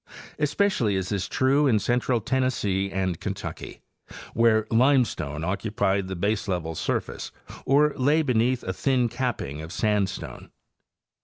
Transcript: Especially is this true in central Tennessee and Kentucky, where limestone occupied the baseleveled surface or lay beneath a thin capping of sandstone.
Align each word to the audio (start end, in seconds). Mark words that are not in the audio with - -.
Especially 0.39 0.95
is 0.95 1.09
this 1.09 1.27
true 1.27 1.67
in 1.67 1.77
central 1.77 2.19
Tennessee 2.21 2.89
and 2.91 3.19
Kentucky, 3.19 3.81
where 4.33 4.65
limestone 4.71 5.43
occupied 5.43 6.07
the 6.07 6.15
baseleveled 6.15 6.77
surface 6.77 7.31
or 7.67 7.93
lay 7.95 8.23
beneath 8.23 8.63
a 8.63 8.73
thin 8.73 9.09
capping 9.09 9.61
of 9.61 9.71
sandstone. 9.71 10.49